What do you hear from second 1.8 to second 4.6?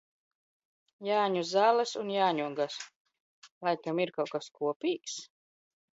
un jāņogas. Laikam ir kaut kas